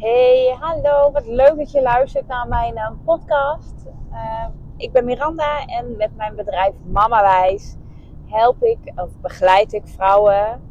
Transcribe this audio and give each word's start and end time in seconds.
Hey, 0.00 0.56
hallo. 0.60 1.10
Wat 1.10 1.26
leuk 1.26 1.56
dat 1.56 1.70
je 1.70 1.82
luistert 1.82 2.26
naar 2.26 2.48
mijn 2.48 2.74
uh, 2.74 2.90
podcast. 3.04 3.74
Uh, 4.12 4.46
ik 4.76 4.92
ben 4.92 5.04
Miranda 5.04 5.66
en 5.66 5.96
met 5.96 6.16
mijn 6.16 6.34
bedrijf 6.34 6.74
Mama 6.84 7.22
Wijs 7.22 7.76
help 8.26 8.62
ik 8.62 8.78
of 8.94 9.20
begeleid 9.20 9.72
ik 9.72 9.86
vrouwen 9.86 10.62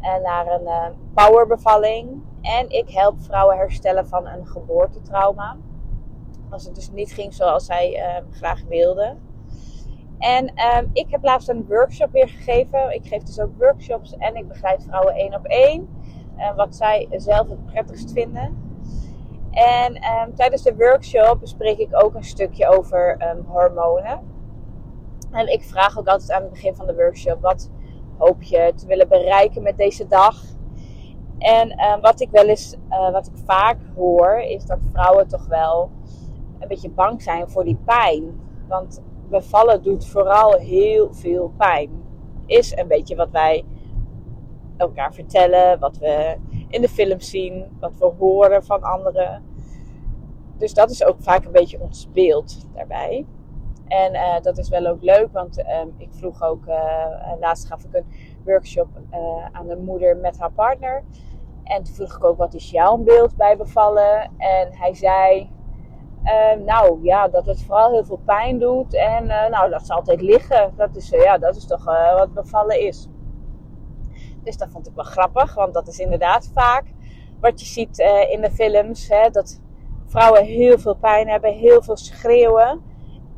uh, 0.00 0.16
naar 0.22 0.46
een 0.46 0.94
powerbevalling. 1.14 2.22
En 2.40 2.70
ik 2.70 2.90
help 2.90 3.20
vrouwen 3.20 3.56
herstellen 3.56 4.08
van 4.08 4.26
een 4.26 4.46
geboortetrauma. 4.46 5.56
Als 6.50 6.64
het 6.64 6.74
dus 6.74 6.90
niet 6.90 7.12
ging 7.12 7.34
zoals 7.34 7.66
zij 7.66 8.22
graag 8.30 8.62
wilden. 8.68 9.20
En 10.18 10.44
um, 10.76 10.90
ik 10.92 11.10
heb 11.10 11.24
laatst 11.24 11.48
een 11.48 11.66
workshop 11.68 12.12
weer 12.12 12.28
gegeven. 12.28 12.94
Ik 12.94 13.06
geef 13.06 13.22
dus 13.22 13.40
ook 13.40 13.58
workshops 13.58 14.16
en 14.16 14.36
ik 14.36 14.48
begeleid 14.48 14.84
vrouwen 14.84 15.14
één 15.14 15.34
op 15.34 15.44
één. 15.44 15.88
Wat 16.56 16.76
zij 16.76 17.08
zelf 17.10 17.48
het 17.48 17.66
prettigst 17.66 18.12
vinden. 18.12 18.67
En 19.50 19.96
um, 19.96 20.34
tijdens 20.34 20.62
de 20.62 20.76
workshop 20.76 21.40
bespreek 21.40 21.78
ik 21.78 22.02
ook 22.02 22.14
een 22.14 22.24
stukje 22.24 22.68
over 22.68 23.16
um, 23.30 23.44
hormonen. 23.46 24.20
En 25.30 25.52
ik 25.52 25.62
vraag 25.62 25.98
ook 25.98 26.06
altijd 26.08 26.32
aan 26.32 26.42
het 26.42 26.50
begin 26.50 26.74
van 26.74 26.86
de 26.86 26.94
workshop: 26.94 27.40
wat 27.40 27.70
hoop 28.18 28.42
je 28.42 28.72
te 28.76 28.86
willen 28.86 29.08
bereiken 29.08 29.62
met 29.62 29.76
deze 29.76 30.06
dag? 30.06 30.42
En 31.38 31.84
um, 31.84 32.00
wat 32.00 32.20
ik 32.20 32.30
wel 32.30 32.46
eens, 32.46 32.76
uh, 32.90 33.10
wat 33.10 33.26
ik 33.26 33.42
vaak 33.44 33.78
hoor, 33.94 34.38
is 34.38 34.64
dat 34.64 34.78
vrouwen 34.92 35.28
toch 35.28 35.46
wel 35.46 35.90
een 36.58 36.68
beetje 36.68 36.90
bang 36.90 37.22
zijn 37.22 37.50
voor 37.50 37.64
die 37.64 37.78
pijn. 37.84 38.40
Want 38.68 39.02
bevallen 39.28 39.82
doet 39.82 40.06
vooral 40.06 40.52
heel 40.52 41.14
veel 41.14 41.52
pijn. 41.56 41.90
Is 42.46 42.76
een 42.76 42.88
beetje 42.88 43.16
wat 43.16 43.30
wij 43.30 43.64
elkaar 44.76 45.14
vertellen, 45.14 45.78
wat 45.78 45.98
we 45.98 46.36
in 46.68 46.80
de 46.80 46.88
film 46.88 47.20
zien, 47.20 47.76
wat 47.80 47.96
we 47.98 48.12
horen 48.18 48.64
van 48.64 48.82
anderen. 48.82 49.42
Dus 50.58 50.74
dat 50.74 50.90
is 50.90 51.04
ook 51.04 51.16
vaak 51.20 51.44
een 51.44 51.52
beetje 51.52 51.80
ons 51.80 52.10
beeld 52.12 52.66
daarbij. 52.74 53.26
En 53.86 54.14
uh, 54.14 54.40
dat 54.40 54.58
is 54.58 54.68
wel 54.68 54.86
ook 54.86 55.02
leuk, 55.02 55.32
want 55.32 55.58
uh, 55.58 55.80
ik 55.96 56.08
vroeg 56.10 56.42
ook, 56.42 56.66
uh, 56.66 57.32
laatst 57.40 57.66
gaf 57.66 57.84
ik 57.84 57.94
een 57.94 58.06
workshop 58.44 58.88
aan 59.52 59.70
een 59.70 59.84
moeder 59.84 60.16
met 60.16 60.38
haar 60.38 60.52
partner. 60.52 61.04
En 61.64 61.82
toen 61.82 61.94
vroeg 61.94 62.16
ik 62.16 62.24
ook, 62.24 62.36
wat 62.36 62.54
is 62.54 62.70
jouw 62.70 62.96
beeld 62.96 63.36
bij 63.36 63.56
bevallen? 63.56 64.30
En 64.36 64.68
hij 64.72 64.94
zei, 64.94 65.50
nou 66.64 66.98
ja, 67.02 67.28
dat 67.28 67.46
het 67.46 67.62
vooral 67.62 67.92
heel 67.92 68.04
veel 68.04 68.20
pijn 68.24 68.58
doet. 68.58 68.94
En 68.94 69.26
nou, 69.26 69.70
dat 69.70 69.86
ze 69.86 69.92
altijd 69.92 70.20
liggen. 70.20 70.72
Dat 70.76 70.96
is, 70.96 71.08
ja, 71.08 71.38
dat 71.38 71.56
is 71.56 71.66
toch 71.66 71.84
wat 72.16 72.34
bevallen 72.34 72.80
is. 72.80 73.08
Dus 74.44 74.56
dat 74.56 74.70
vond 74.70 74.86
ik 74.86 74.94
wel 74.94 75.04
grappig, 75.04 75.54
want 75.54 75.74
dat 75.74 75.88
is 75.88 75.98
inderdaad 75.98 76.50
vaak 76.52 76.84
wat 77.40 77.60
je 77.60 77.66
ziet 77.66 77.98
in 78.30 78.40
de 78.40 78.50
films. 78.50 79.08
Hè, 79.08 79.30
dat 79.30 79.60
vrouwen 80.08 80.44
heel 80.44 80.78
veel 80.78 80.94
pijn 80.94 81.28
hebben, 81.28 81.52
heel 81.52 81.82
veel 81.82 81.96
schreeuwen. 81.96 82.82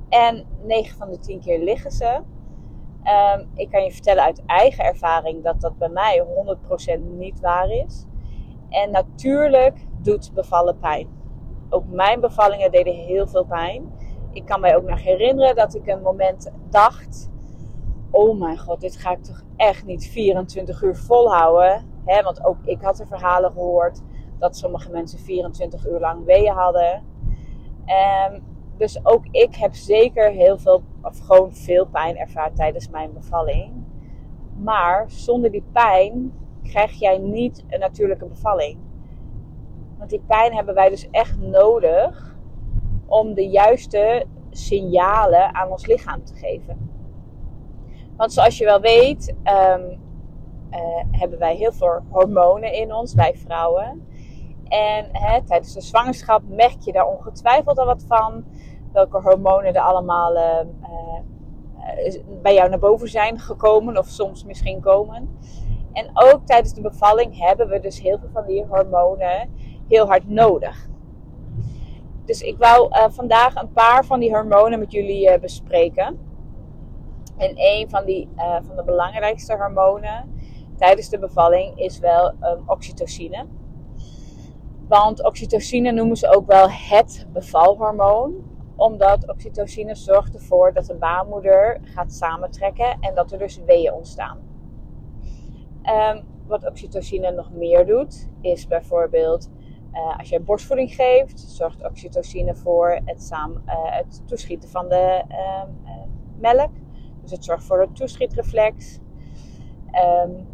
En 0.09 0.47
9 0.63 0.97
van 0.97 1.11
de 1.11 1.19
10 1.19 1.41
keer 1.41 1.59
liggen 1.59 1.91
ze. 1.91 2.21
Um, 3.05 3.51
ik 3.55 3.71
kan 3.71 3.85
je 3.85 3.93
vertellen 3.93 4.25
uit 4.25 4.43
eigen 4.47 4.85
ervaring 4.85 5.45
dat 5.45 5.61
dat 5.61 5.79
bij 5.79 5.89
mij 5.89 6.25
100% 6.99 7.01
niet 7.01 7.41
waar 7.41 7.71
is. 7.71 8.07
En 8.69 8.91
natuurlijk 8.91 9.87
doet 10.03 10.31
bevallen 10.35 10.79
pijn. 10.79 11.09
Ook 11.69 11.85
mijn 11.89 12.21
bevallingen 12.21 12.71
deden 12.71 12.95
heel 12.95 13.27
veel 13.27 13.45
pijn. 13.45 13.93
Ik 14.33 14.47
kan 14.47 14.61
mij 14.61 14.77
ook 14.77 14.89
nog 14.89 15.03
herinneren 15.03 15.55
dat 15.55 15.75
ik 15.75 15.87
een 15.87 16.03
moment 16.03 16.53
dacht: 16.71 17.31
Oh 18.11 18.39
mijn 18.41 18.59
god, 18.59 18.81
dit 18.81 18.97
ga 18.97 19.11
ik 19.11 19.23
toch 19.23 19.43
echt 19.57 19.85
niet 19.85 20.07
24 20.07 20.83
uur 20.83 20.97
volhouden. 20.97 21.89
He, 22.05 22.23
want 22.23 22.45
ook 22.45 22.57
ik 22.65 22.83
had 22.83 22.97
de 22.97 23.07
verhalen 23.07 23.53
gehoord 23.53 24.03
dat 24.41 24.57
sommige 24.57 24.91
mensen 24.91 25.19
24 25.19 25.87
uur 25.87 26.01
lang 26.01 26.25
weeën 26.25 26.53
hadden. 26.53 27.03
Um, 28.31 28.43
dus 28.77 29.07
ook 29.07 29.27
ik 29.31 29.55
heb 29.55 29.75
zeker 29.75 30.31
heel 30.31 30.59
veel, 30.59 30.83
of 31.03 31.19
gewoon 31.19 31.55
veel 31.55 31.87
pijn 31.87 32.17
ervaren 32.17 32.55
tijdens 32.55 32.89
mijn 32.89 33.13
bevalling. 33.13 33.73
Maar 34.57 35.11
zonder 35.11 35.51
die 35.51 35.65
pijn 35.73 36.33
krijg 36.63 36.93
jij 36.93 37.19
niet 37.19 37.65
een 37.69 37.81
natuurlijke 37.81 38.27
bevalling. 38.27 38.79
Want 39.99 40.11
die 40.11 40.23
pijn 40.27 40.55
hebben 40.55 40.75
wij 40.75 40.89
dus 40.89 41.11
echt 41.11 41.39
nodig 41.39 42.37
om 43.07 43.35
de 43.35 43.49
juiste 43.49 44.27
signalen 44.51 45.55
aan 45.55 45.71
ons 45.71 45.87
lichaam 45.87 46.25
te 46.25 46.35
geven. 46.35 46.91
Want 48.17 48.33
zoals 48.33 48.59
je 48.59 48.65
wel 48.65 48.81
weet, 48.81 49.29
um, 49.29 50.01
uh, 50.71 51.05
hebben 51.11 51.39
wij 51.39 51.57
heel 51.57 51.73
veel 51.73 52.01
hormonen 52.09 52.73
in 52.73 52.95
ons, 52.95 53.15
wij 53.15 53.35
vrouwen. 53.35 54.07
En 54.71 55.09
hè, 55.13 55.43
tijdens 55.43 55.73
de 55.73 55.81
zwangerschap 55.81 56.43
merk 56.49 56.77
je 56.81 56.93
daar 56.93 57.07
ongetwijfeld 57.07 57.79
al 57.79 57.87
wat 57.87 58.05
van. 58.09 58.45
Welke 58.93 59.21
hormonen 59.21 59.75
er 59.75 59.81
allemaal 59.81 60.37
uh, 60.37 60.61
uh, 60.83 62.15
bij 62.43 62.55
jou 62.55 62.69
naar 62.69 62.79
boven 62.79 63.09
zijn 63.09 63.39
gekomen 63.39 63.99
of 63.99 64.07
soms 64.07 64.45
misschien 64.45 64.81
komen. 64.81 65.39
En 65.93 66.11
ook 66.15 66.47
tijdens 66.47 66.75
de 66.75 66.81
bevalling 66.81 67.39
hebben 67.39 67.69
we 67.69 67.81
dus 67.81 68.01
heel 68.01 68.19
veel 68.19 68.29
van 68.33 68.47
die 68.47 68.65
hormonen 68.65 69.51
heel 69.89 70.07
hard 70.07 70.29
nodig. 70.29 70.89
Dus 72.25 72.43
ik 72.43 72.59
wou 72.59 72.89
uh, 72.97 73.05
vandaag 73.09 73.55
een 73.55 73.73
paar 73.73 74.05
van 74.05 74.21
die 74.21 74.31
hormonen 74.31 74.79
met 74.79 74.93
jullie 74.93 75.39
bespreken. 75.39 76.19
En 77.37 77.53
een 77.55 77.91
van, 77.91 78.05
die, 78.05 78.29
van 78.37 78.77
de 78.77 78.85
belangrijkste 78.85 79.57
hormonen 79.57 80.35
tijdens 80.77 81.09
de 81.09 81.19
bevalling 81.19 81.79
is 81.79 81.99
wel 81.99 82.29
um, 82.29 82.63
oxytocine. 82.67 83.47
Want 84.91 85.25
oxytocine 85.25 85.93
noemen 85.93 86.17
ze 86.17 86.35
ook 86.35 86.47
wel 86.47 86.71
het 86.71 87.27
bevalhormoon. 87.33 88.35
Omdat 88.77 89.29
oxytocine 89.29 89.95
zorgt 89.95 90.35
ervoor 90.35 90.73
dat 90.73 90.87
de 90.87 90.95
baarmoeder 90.95 91.81
gaat 91.85 92.13
samentrekken 92.13 92.97
en 93.01 93.15
dat 93.15 93.33
er 93.33 93.39
dus 93.39 93.61
weeën 93.67 93.93
ontstaan. 93.93 94.39
Um, 95.83 96.25
wat 96.47 96.67
oxytocine 96.67 97.31
nog 97.31 97.53
meer 97.53 97.87
doet, 97.87 98.29
is 98.41 98.67
bijvoorbeeld 98.67 99.51
uh, 99.93 100.19
als 100.19 100.29
je 100.29 100.41
borstvoeding 100.41 100.95
geeft, 100.95 101.41
zorgt 101.41 101.85
oxytocine 101.85 102.55
voor 102.55 103.01
het, 103.05 103.31
uh, 103.33 103.49
het 103.67 104.23
toeschieten 104.27 104.69
van 104.69 104.89
de 104.89 105.25
uh, 105.29 105.63
melk. 106.39 106.71
Dus 107.23 107.31
het 107.31 107.45
zorgt 107.45 107.65
voor 107.65 107.81
het 107.81 107.97
toeschietreflex. 107.97 108.99
Um, 110.27 110.47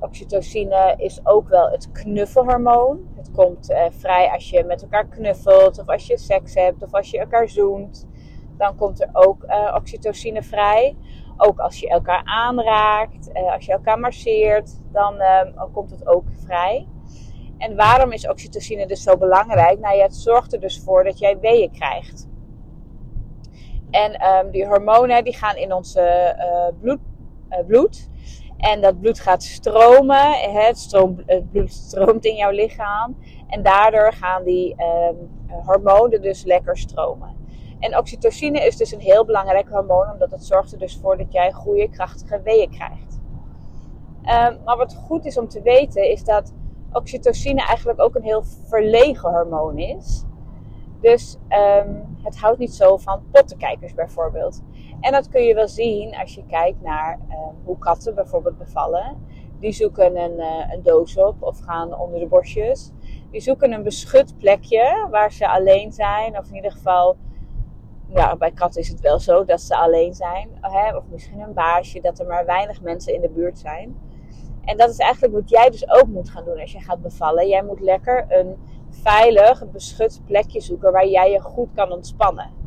Oxytocine 0.00 0.94
is 0.96 1.20
ook 1.26 1.48
wel 1.48 1.70
het 1.70 1.92
knuffelhormoon. 1.92 3.08
Het 3.16 3.30
komt 3.30 3.70
uh, 3.70 3.84
vrij 3.90 4.30
als 4.30 4.50
je 4.50 4.64
met 4.64 4.82
elkaar 4.82 5.06
knuffelt, 5.06 5.78
of 5.78 5.88
als 5.88 6.06
je 6.06 6.18
seks 6.18 6.54
hebt, 6.54 6.82
of 6.82 6.94
als 6.94 7.10
je 7.10 7.18
elkaar 7.18 7.48
zoent. 7.48 8.06
Dan 8.56 8.76
komt 8.76 9.00
er 9.00 9.08
ook 9.12 9.44
uh, 9.44 9.74
oxytocine 9.76 10.42
vrij. 10.42 10.96
Ook 11.36 11.58
als 11.58 11.80
je 11.80 11.88
elkaar 11.88 12.22
aanraakt, 12.24 13.30
uh, 13.32 13.52
als 13.52 13.66
je 13.66 13.72
elkaar 13.72 13.98
masseert, 13.98 14.80
dan 14.92 15.22
komt 15.72 15.90
het 15.90 16.06
ook 16.06 16.24
vrij. 16.44 16.86
En 17.58 17.76
waarom 17.76 18.12
is 18.12 18.28
oxytocine 18.28 18.86
dus 18.86 19.02
zo 19.02 19.16
belangrijk? 19.16 19.78
Nou 19.78 19.96
ja, 19.96 20.02
het 20.02 20.16
zorgt 20.16 20.52
er 20.52 20.60
dus 20.60 20.82
voor 20.84 21.04
dat 21.04 21.18
jij 21.18 21.38
weeën 21.38 21.70
krijgt. 21.70 22.28
En 23.90 24.26
um, 24.26 24.50
die 24.50 24.66
hormonen 24.66 25.24
die 25.24 25.36
gaan 25.36 25.56
in 25.56 25.72
ons 25.72 25.98
bloed, 26.80 27.00
bloed 27.66 28.08
en 28.58 28.80
dat 28.80 29.00
bloed 29.00 29.20
gaat 29.20 29.42
stromen. 29.42 30.32
Het, 30.32 30.92
het 31.26 31.50
bloed 31.50 31.72
stroomt 31.72 32.24
in 32.24 32.34
jouw 32.34 32.50
lichaam. 32.50 33.16
En 33.48 33.62
daardoor 33.62 34.12
gaan 34.12 34.44
die 34.44 34.76
um, 34.82 35.30
hormonen 35.64 36.22
dus 36.22 36.44
lekker 36.44 36.76
stromen. 36.76 37.36
En 37.78 37.96
oxytocine 37.96 38.66
is 38.66 38.76
dus 38.76 38.92
een 38.92 39.00
heel 39.00 39.24
belangrijk 39.24 39.68
hormoon. 39.68 40.12
Omdat 40.12 40.30
het 40.30 40.44
zorgt 40.44 40.72
er 40.72 40.78
dus 40.78 40.98
voor 41.02 41.16
dat 41.16 41.32
jij 41.32 41.52
goede, 41.52 41.88
krachtige 41.88 42.40
weeën 42.42 42.70
krijgt. 42.70 43.20
Um, 44.22 44.58
maar 44.64 44.76
wat 44.76 44.94
goed 44.94 45.24
is 45.24 45.38
om 45.38 45.48
te 45.48 45.62
weten 45.62 46.10
is 46.10 46.24
dat 46.24 46.54
oxytocine 46.92 47.66
eigenlijk 47.66 48.00
ook 48.00 48.14
een 48.14 48.22
heel 48.22 48.42
verlegen 48.66 49.30
hormoon 49.30 49.78
is. 49.78 50.24
Dus 51.00 51.36
um, 51.48 52.16
het 52.22 52.38
houdt 52.38 52.58
niet 52.58 52.74
zo 52.74 52.96
van 52.96 53.22
pottenkijkers 53.30 53.94
bijvoorbeeld. 53.94 54.62
En 55.00 55.12
dat 55.12 55.28
kun 55.28 55.42
je 55.42 55.54
wel 55.54 55.68
zien 55.68 56.16
als 56.16 56.34
je 56.34 56.46
kijkt 56.46 56.82
naar 56.82 57.18
uh, 57.28 57.36
hoe 57.64 57.78
katten 57.78 58.14
bijvoorbeeld 58.14 58.58
bevallen. 58.58 59.26
Die 59.60 59.72
zoeken 59.72 60.16
een, 60.16 60.38
uh, 60.38 60.72
een 60.72 60.82
doos 60.82 61.16
op 61.16 61.42
of 61.42 61.58
gaan 61.58 61.98
onder 61.98 62.20
de 62.20 62.26
borstjes. 62.26 62.92
Die 63.30 63.40
zoeken 63.40 63.72
een 63.72 63.82
beschut 63.82 64.38
plekje 64.38 65.06
waar 65.10 65.32
ze 65.32 65.48
alleen 65.48 65.92
zijn. 65.92 66.38
Of 66.38 66.48
in 66.48 66.54
ieder 66.54 66.72
geval, 66.72 67.16
ja, 68.08 68.36
bij 68.36 68.50
katten 68.50 68.80
is 68.80 68.88
het 68.88 69.00
wel 69.00 69.18
zo 69.18 69.44
dat 69.44 69.60
ze 69.60 69.76
alleen 69.76 70.14
zijn. 70.14 70.48
Hè? 70.60 70.96
Of 70.96 71.04
misschien 71.10 71.40
een 71.40 71.54
baasje, 71.54 72.00
dat 72.00 72.18
er 72.18 72.26
maar 72.26 72.46
weinig 72.46 72.82
mensen 72.82 73.14
in 73.14 73.20
de 73.20 73.28
buurt 73.28 73.58
zijn. 73.58 73.96
En 74.64 74.76
dat 74.76 74.90
is 74.90 74.98
eigenlijk 74.98 75.34
wat 75.34 75.50
jij 75.50 75.70
dus 75.70 75.90
ook 75.90 76.06
moet 76.06 76.30
gaan 76.30 76.44
doen 76.44 76.60
als 76.60 76.72
je 76.72 76.80
gaat 76.80 77.02
bevallen. 77.02 77.48
Jij 77.48 77.62
moet 77.62 77.80
lekker 77.80 78.26
een 78.28 78.56
veilig, 78.90 79.70
beschut 79.70 80.20
plekje 80.26 80.60
zoeken 80.60 80.92
waar 80.92 81.06
jij 81.06 81.30
je 81.30 81.40
goed 81.40 81.68
kan 81.74 81.92
ontspannen. 81.92 82.57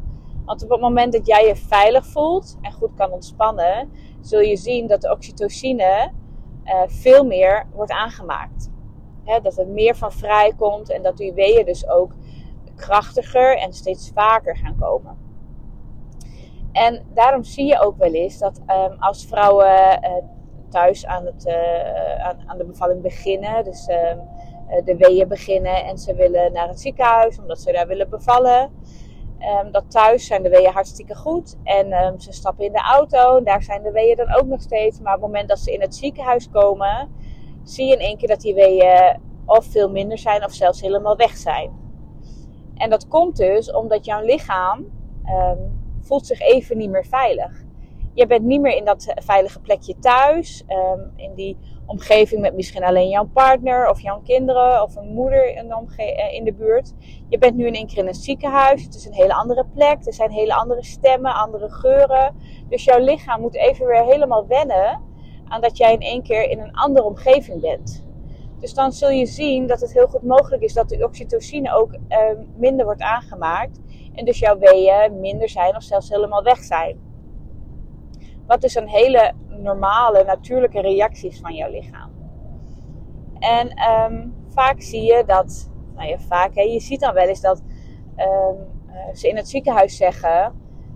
Want 0.46 0.64
op 0.64 0.70
het 0.70 0.80
moment 0.82 1.14
dat 1.14 1.28
jij 1.28 1.48
je 1.48 1.56
veilig 1.56 2.06
voelt 2.06 2.58
en 2.62 2.72
goed 2.72 2.94
kan 2.96 3.12
ontspannen, 3.12 3.92
zul 4.22 4.40
je 4.40 4.58
zien 4.58 4.88
dat 4.88 5.02
de 5.02 5.12
oxytocine 5.12 6.12
uh, 6.66 6.82
veel 6.86 7.26
meer 7.26 7.68
wordt 7.74 7.92
aangemaakt. 7.92 8.70
dat 9.42 9.58
er 9.58 9.68
meer 9.68 9.96
van 9.96 10.12
vrijkomt 10.12 10.90
en 10.90 11.02
dat 11.02 11.18
die 11.18 11.34
weeën 11.34 11.66
dus 11.66 11.90
ook 11.90 12.14
krachtiger 12.76 13.58
en 13.58 13.74
steeds 13.74 14.12
vaker 14.14 14.58
gaan 14.58 14.76
komen. 14.80 15.18
En 16.72 17.06
daarom 17.14 17.44
zie 17.44 17.66
je 17.66 17.80
ook 17.80 17.98
wel 17.98 18.14
eens 18.14 18.38
dat 18.38 18.62
um, 18.68 18.96
als 19.00 19.26
vrouwen 19.26 20.04
uh, 20.04 20.12
thuis 20.70 21.06
aan, 21.06 21.26
het, 21.26 21.46
uh, 21.46 22.26
aan, 22.26 22.44
aan, 22.46 22.58
de 22.58 22.66
bevalling 22.66 23.02
beginnen, 23.02 23.64
dus 23.64 23.88
um, 23.88 24.20
de 24.86 24.96
weeën 24.98 25.28
beginnen 25.28 25.86
en 25.86 25.98
ze 25.98 26.16
willen 26.16 26.54
naar 26.54 26.68
het 26.68 26.80
ziekenhuis 26.80 27.40
omdat 27.40 27.62
ze 27.62 27.72
daar 27.72 27.88
willen 27.88 28.10
bevallen. 28.10 28.72
Um, 29.64 29.72
dat 29.72 29.92
thuis 29.92 30.26
zijn 30.26 30.44
de 30.44 30.50
weeën 30.50 30.72
hartstikke 30.72 31.16
goed 31.16 31.58
en 31.64 32.20
ze 32.20 32.32
stappen 32.32 32.66
in 32.66 32.72
de 32.72 32.82
auto 32.82 33.38
en 33.38 33.44
daar 33.44 33.64
zijn 33.64 33.84
de 33.84 33.92
weeën 33.92 34.16
dan 34.16 34.34
ook 34.34 34.46
nog 34.46 34.62
steeds. 34.62 35.00
Maar 35.00 35.16
op 35.16 35.22
het 35.22 35.32
moment 35.32 35.50
dat 35.50 35.60
ze 35.60 35.72
in 35.72 35.82
het 35.82 35.96
ziekenhuis 35.96 36.50
komen, 36.50 37.10
zie 37.64 37.86
je 37.86 37.94
in 37.94 38.00
één 38.00 38.18
keer 38.18 38.28
dat 38.28 38.42
die 38.42 38.54
weeën 38.54 39.20
of 39.46 39.66
veel 39.66 39.90
minder 39.90 40.18
zijn 40.18 40.44
of 40.44 40.54
zelfs 40.54 40.82
helemaal 40.82 41.16
weg 41.16 41.38
zijn. 41.38 41.72
En 42.76 42.90
dat 42.90 43.08
komt 43.08 43.38
dus 43.38 43.72
omdat 43.72 44.06
jouw 44.06 44.22
lichaam 44.22 44.86
voelt 46.02 46.26
zich 46.26 46.40
even 46.40 46.78
niet 46.78 46.90
meer 46.90 47.06
veilig. 47.06 47.64
Je 48.14 48.28
bent 48.28 48.44
niet 48.44 48.62
meer 48.62 48.76
in 48.76 48.86
dat 48.86 49.14
veilige 49.16 49.60
plekje 49.60 50.00
thuis, 50.00 50.66
in 51.16 51.34
die 51.36 51.58
omgeving 51.92 52.42
met 52.42 52.56
misschien 52.56 52.84
alleen 52.84 53.10
jouw 53.10 53.30
partner 53.34 53.90
of 53.90 54.02
jouw 54.02 54.22
kinderen 54.24 54.82
of 54.82 54.96
een 54.96 55.14
moeder 55.14 55.56
in 55.56 55.68
de, 55.68 56.04
eh, 56.04 56.34
in 56.34 56.44
de 56.44 56.54
buurt. 56.54 56.94
Je 57.30 57.38
bent 57.38 57.56
nu 57.56 57.68
in 57.68 57.74
één 57.74 57.88
keer 57.88 57.98
in 57.98 58.08
een 58.08 58.14
ziekenhuis. 58.14 58.84
Het 58.84 58.96
is 58.96 59.06
een 59.06 59.14
hele 59.14 59.34
andere 59.34 59.66
plek. 59.74 60.06
Er 60.06 60.14
zijn 60.14 60.32
hele 60.32 60.54
andere 60.54 60.84
stemmen, 60.84 61.34
andere 61.34 61.70
geuren. 61.70 62.36
Dus 62.70 62.84
jouw 62.84 63.00
lichaam 63.00 63.42
moet 63.42 63.56
even 63.56 63.86
weer 63.86 64.04
helemaal 64.04 64.48
wennen 64.48 65.02
aan 65.48 65.62
dat 65.62 65.78
jij 65.78 65.94
in 65.94 66.02
één 66.02 66.24
keer 66.24 66.50
in 66.50 66.60
een 66.60 66.76
andere 66.76 67.06
omgeving 67.06 67.62
bent. 67.62 68.06
Dus 68.60 68.74
dan 68.74 68.92
zul 68.92 69.10
je 69.10 69.26
zien 69.26 69.68
dat 69.68 69.82
het 69.82 69.94
heel 69.94 70.08
goed 70.08 70.24
mogelijk 70.24 70.64
is 70.64 70.74
dat 70.74 70.90
de 70.90 71.04
oxytocine 71.04 71.74
ook 71.74 71.94
uh, 71.94 72.20
minder 72.56 72.86
wordt 72.86 73.02
aangemaakt. 73.02 73.80
En 74.14 74.26
dus 74.26 74.40
jouw 74.40 74.58
weeën 74.58 75.20
minder 75.20 75.50
zijn 75.50 75.76
of 75.76 75.84
zelfs 75.84 76.10
helemaal 76.10 76.44
weg 76.44 76.64
zijn. 76.64 77.00
Wat 78.48 78.62
dus 78.62 78.76
een 78.76 78.88
hele 78.88 79.34
normale, 79.62 80.24
natuurlijke 80.24 80.82
reactie 80.82 81.30
is 81.30 81.40
van 81.40 81.54
jouw 81.54 81.70
lichaam. 81.70 82.12
En 83.40 83.92
um, 83.92 84.34
vaak 84.48 84.82
zie 84.82 85.04
je 85.04 85.24
dat, 85.26 85.72
nou 85.96 86.10
ja, 86.10 86.20
vaak, 86.20 86.56
hè, 86.56 86.62
je 86.62 86.80
ziet 86.80 87.00
dan 87.00 87.14
wel 87.14 87.28
eens 87.28 87.42
dat 87.42 87.64
um, 88.18 88.58
uh, 88.90 89.14
ze 89.14 89.30
in 89.30 89.36
het 89.36 89.50
ziekenhuis 89.50 89.98
zeggen: 89.98 90.54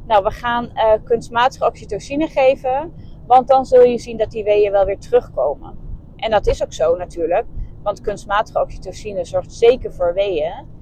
Nou, 0.07 0.23
we 0.23 0.31
gaan 0.31 0.71
uh, 0.73 0.93
kunstmatige 1.03 1.65
oxytocine 1.65 2.27
geven, 2.27 2.93
want 3.27 3.47
dan 3.47 3.65
zul 3.65 3.83
je 3.83 3.97
zien 3.97 4.17
dat 4.17 4.31
die 4.31 4.43
weeën 4.43 4.71
wel 4.71 4.85
weer 4.85 4.99
terugkomen. 4.99 5.77
En 6.15 6.31
dat 6.31 6.47
is 6.47 6.63
ook 6.63 6.73
zo 6.73 6.95
natuurlijk, 6.95 7.45
want 7.83 8.01
kunstmatige 8.01 8.61
oxytocine 8.61 9.25
zorgt 9.25 9.53
zeker 9.53 9.93
voor 9.93 10.13
weeën. 10.13 10.73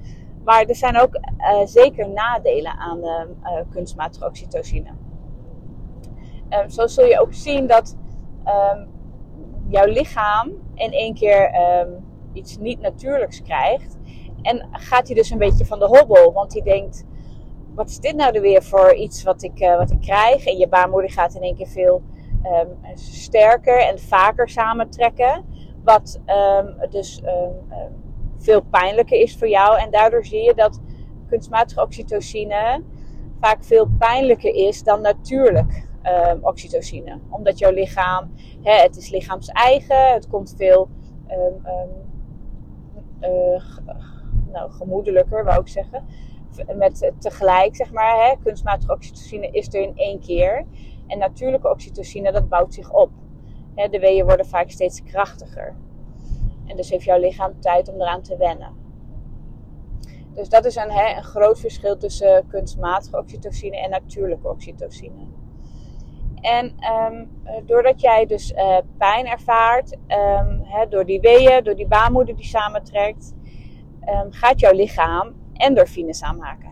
Maar 0.44 0.64
er 0.66 0.76
zijn 0.76 1.00
ook 1.00 1.16
uh, 1.16 1.66
zeker 1.66 2.10
nadelen 2.10 2.78
aan 2.78 3.00
kunstmatige 3.70 4.26
oxytocine. 4.26 4.90
Um, 6.62 6.70
zo 6.70 6.88
zul 6.88 7.06
je 7.06 7.20
ook 7.22 7.34
zien 7.34 7.68
dat 7.68 7.98
um, 8.46 8.88
jouw 9.68 9.86
lichaam 9.86 10.52
in 10.74 10.92
één 10.92 11.14
keer 11.14 11.52
um, 11.82 12.06
iets 12.34 12.58
niet 12.58 12.80
natuurlijks 12.80 13.42
krijgt. 13.42 13.98
En 14.42 14.68
gaat 14.72 15.08
hij 15.08 15.16
dus 15.16 15.30
een 15.30 15.38
beetje 15.38 15.66
van 15.66 15.80
de 15.80 15.86
hobbel. 15.86 16.34
Want 16.34 16.54
hij 16.54 16.62
denkt, 16.62 17.06
wat 17.76 17.90
is 17.90 18.00
dit 18.00 18.16
nou 18.16 18.42
weer 18.42 18.64
voor 18.64 18.94
iets 18.94 19.24
wat 19.24 19.44
ik, 19.44 19.76
wat 19.78 19.92
ik 19.92 20.02
krijg? 20.02 20.46
En 20.46 20.58
je 20.58 20.68
baarmoeder 20.68 21.12
gaat 21.12 21.36
in 21.36 21.42
één 21.42 21.56
keer 21.56 21.68
veel 21.68 22.02
sterker 22.94 23.88
en 23.88 24.00
vaker 24.00 24.50
samentrekken. 24.50 25.46
Wat 25.84 26.22
dus 26.90 27.22
veel 28.38 28.62
pijnlijker 28.62 29.20
is 29.20 29.38
voor 29.38 29.50
jou. 29.50 29.80
En 29.80 29.92
daardoor 29.92 30.26
zie 30.26 30.44
je 30.44 30.54
dat 30.54 30.82
kunstmatige 31.30 31.82
oxytocine 31.82 32.84
vaak 33.40 33.64
veel 33.64 33.88
pijnlijker 33.98 34.56
is 34.56 34.84
dan 34.84 35.02
natuurlijk 35.02 35.83
um, 36.04 36.40
oxytocine. 36.42 37.20
Omdat 37.30 37.60
jouw 37.60 37.72
lichaam, 37.72 38.32
hè, 38.62 38.82
het 38.82 38.96
is 38.96 39.10
lichaams-eigen, 39.10 40.14
het 40.14 40.28
komt 40.28 40.54
veel 40.58 40.90
um, 41.30 41.66
um, 41.66 41.90
uh, 43.22 43.64
nou, 44.52 44.72
gemoedelijker, 44.72 45.44
wou 45.44 45.62
ik 45.62 45.68
zeggen. 45.68 46.06
Met 46.76 47.12
tegelijk, 47.20 47.76
zeg 47.76 47.92
maar, 47.92 48.26
hè, 48.26 48.36
kunstmatige 48.44 48.92
oxytocine 48.92 49.48
is 49.52 49.74
er 49.74 49.82
in 49.82 49.94
één 49.96 50.20
keer. 50.20 50.66
En 51.08 51.18
natuurlijke 51.18 51.70
oxytocine, 51.70 52.32
dat 52.32 52.50
bouwt 52.50 52.74
zich 52.74 52.92
op. 52.92 53.12
Hè, 53.76 53.88
de 53.88 54.00
weeën 54.00 54.26
worden 54.26 54.46
vaak 54.46 54.70
steeds 54.70 55.04
krachtiger. 55.04 55.76
En 56.66 56.76
dus 56.76 56.90
heeft 56.90 57.04
jouw 57.04 57.20
lichaam 57.20 57.60
tijd 57.60 57.90
om 57.90 58.02
eraan 58.02 58.22
te 58.22 58.38
wennen. 58.38 58.82
Dus 60.34 60.50
dat 60.50 60.66
is 60.66 60.76
een, 60.76 60.92
hè, 60.92 61.18
een 61.18 61.24
groot 61.24 61.60
verschil 61.60 61.98
tussen 61.98 62.48
kunstmatige 62.48 63.18
oxytocine 63.18 63.78
en 63.78 63.90
natuurlijke 63.90 64.50
oxytocine. 64.50 65.33
En 66.44 66.76
um, 67.12 67.30
doordat 67.66 68.02
jij 68.02 68.26
dus 68.26 68.52
uh, 68.52 68.78
pijn 68.98 69.28
ervaart, 69.28 69.98
hè, 70.64 70.88
door 70.90 71.06
die 71.06 71.20
weeën, 71.20 71.64
door 71.64 71.76
die 71.76 71.88
baarmoeder 71.88 72.36
die 72.36 72.46
samentrekt, 72.46 73.34
um, 74.10 74.32
gaat 74.32 74.60
jouw 74.60 74.74
lichaam 74.74 75.34
endorfines 75.54 76.24
aanmaken. 76.24 76.72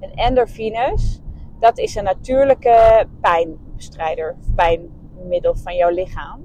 En 0.00 0.10
endorfines, 0.10 1.20
dat 1.60 1.78
is 1.78 1.94
een 1.94 2.04
natuurlijke 2.04 3.06
pijnbestrijder, 3.20 4.36
pijnmiddel 4.54 5.54
van 5.54 5.76
jouw 5.76 5.90
lichaam. 5.90 6.40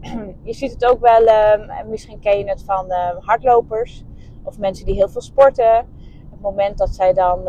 je 0.42 0.52
ziet 0.52 0.72
het 0.72 0.84
ook 0.84 1.00
wel, 1.00 1.58
misschien 1.86 2.20
ken 2.20 2.38
je 2.38 2.48
het 2.48 2.62
van 2.64 2.90
hardlopers 3.20 4.04
of 4.42 4.58
mensen 4.58 4.86
die 4.86 4.94
heel 4.94 5.08
veel 5.08 5.20
sporten. 5.20 5.78
Op 6.24 6.30
het 6.30 6.40
moment 6.40 6.78
dat 6.78 6.94
zij 6.94 7.12
dan 7.12 7.42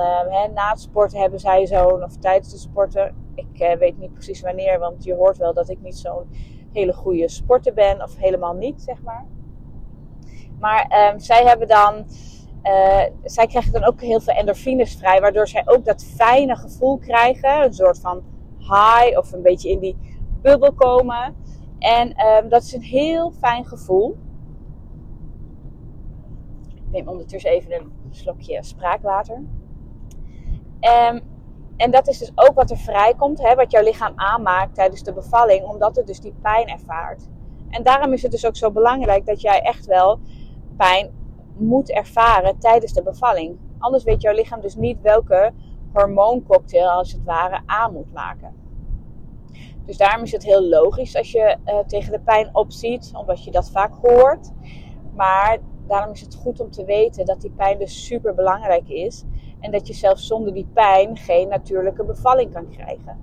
na 0.54 0.70
het 0.70 0.80
sporten 0.80 1.20
hebben 1.20 1.40
zij 1.40 1.66
zo'n, 1.66 2.04
of 2.04 2.18
tijdens 2.18 2.52
het 2.52 2.62
sporten, 2.62 3.23
ik 3.36 3.60
uh, 3.60 3.74
weet 3.74 3.98
niet 3.98 4.14
precies 4.14 4.42
wanneer, 4.42 4.80
want 4.80 5.04
je 5.04 5.14
hoort 5.14 5.38
wel 5.38 5.54
dat 5.54 5.70
ik 5.70 5.82
niet 5.82 5.98
zo'n 5.98 6.28
hele 6.72 6.94
goede 6.94 7.30
sporter 7.30 7.74
ben, 7.74 8.02
of 8.02 8.18
helemaal 8.18 8.54
niet, 8.54 8.82
zeg 8.82 9.02
maar. 9.02 9.26
Maar 10.60 11.14
zij 11.18 11.44
hebben 11.46 11.68
dan, 11.68 12.06
uh, 12.64 13.04
zij 13.24 13.48
krijgen 13.48 13.72
dan 13.72 13.84
ook 13.84 14.02
heel 14.02 14.20
veel 14.20 14.34
endorfines 14.34 14.96
vrij, 14.96 15.22
waardoor 15.22 15.48
zij 15.48 15.62
ook 15.66 15.86
dat 15.86 16.04
fijne 16.04 16.56
gevoel 16.56 16.98
krijgen, 16.98 17.64
een 17.64 17.74
soort 17.74 18.00
van 18.00 18.24
high 18.60 19.18
of 19.18 19.32
een 19.32 19.42
beetje 19.42 19.70
in 19.70 19.80
die 19.80 19.98
bubbel 20.42 20.74
komen. 20.74 21.36
En 21.80 22.28
um, 22.28 22.50
dat 22.50 22.64
is 22.64 22.74
een 22.74 22.82
heel 22.82 23.32
fijn 23.32 23.66
gevoel. 23.66 24.18
Ik 26.76 26.92
neem 26.92 27.08
ondertussen 27.08 27.52
even 27.52 27.74
een 27.74 27.92
slokje 28.10 28.64
spraakwater. 28.64 29.44
Um, 31.12 31.22
en 31.78 31.92
dat 31.92 32.08
is 32.08 32.18
dus 32.18 32.32
ook 32.36 32.56
wat 32.56 32.72
er 32.72 32.78
vrijkomt, 32.78 33.42
hè, 33.42 33.56
wat 33.56 33.72
jouw 33.72 33.84
lichaam 33.84 34.14
aanmaakt 34.16 34.76
tijdens 34.76 35.04
de 35.04 35.14
bevalling, 35.14 35.66
omdat 35.66 35.96
het 35.96 36.08
dus 36.08 36.20
die 36.20 36.34
pijn 36.42 36.68
ervaart. 36.68 37.28
En 37.70 37.84
daarom 37.84 38.14
is 38.14 38.22
het 38.22 38.32
dus 38.32 38.46
ook 38.46 38.56
zo 38.56 38.72
belangrijk 38.72 39.26
dat 39.26 39.42
jij 39.42 39.62
echt 39.62 39.86
wel 39.86 40.20
pijn 40.78 41.12
moet 41.58 41.92
ervaren 41.92 42.60
tijdens 42.60 42.94
de 42.94 43.04
bevalling. 43.04 43.58
Anders 43.78 44.04
weet 44.04 44.22
jouw 44.22 44.34
lichaam 44.34 44.62
dus 44.62 44.76
niet 44.76 45.02
welke 45.02 45.54
hormooncocktail 45.94 46.90
als 46.90 47.12
het 47.12 47.24
ware 47.24 47.62
aan 47.66 47.94
moet 47.94 48.14
maken. 48.14 48.62
Dus 49.86 49.98
daarom 49.98 50.24
is 50.24 50.32
het 50.32 50.44
heel 50.44 50.64
logisch 50.64 51.16
als 51.16 51.32
je 51.32 51.58
uh, 51.66 51.80
tegen 51.80 52.12
de 52.12 52.20
pijn 52.20 52.50
opziet, 52.56 53.12
omdat 53.14 53.44
je 53.44 53.52
dat 53.52 53.72
vaak 53.72 53.94
hoort. 54.02 54.52
Maar 55.16 55.58
daarom 55.88 56.14
is 56.14 56.22
het 56.22 56.36
goed 56.36 56.60
om 56.60 56.72
te 56.72 56.86
weten 56.86 57.26
dat 57.26 57.42
die 57.42 57.52
pijn 57.52 57.78
dus 57.78 58.06
super 58.06 58.34
belangrijk 58.34 58.90
is. 58.90 59.24
En 59.64 59.72
dat 59.72 59.88
je 59.88 59.94
zelfs 59.94 60.28
zonder 60.28 60.54
die 60.54 60.68
pijn 60.74 61.18
geen 61.18 61.48
natuurlijke 61.48 62.04
bevalling 62.04 62.54
kan 62.54 62.70
krijgen. 62.70 63.18